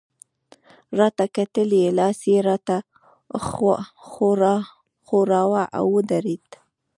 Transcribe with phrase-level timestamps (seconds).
[0.97, 2.77] راته کتل يې، لاس يې راته
[5.07, 6.45] ښوراوه، او ودرېد.